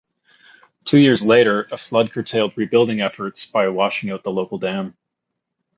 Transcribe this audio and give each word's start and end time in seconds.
Two 0.83 0.97
years 0.97 1.21
later, 1.21 1.67
a 1.71 1.77
flood 1.77 2.11
curtailed 2.11 2.57
rebuilding 2.57 3.01
efforts 3.01 3.45
by 3.45 3.67
washing 3.67 4.09
out 4.09 4.23
the 4.23 4.31
local 4.31 4.57
dam. 4.57 4.97